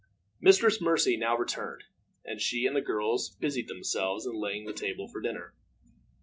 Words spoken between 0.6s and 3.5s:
Mercy now returned, and she and the girls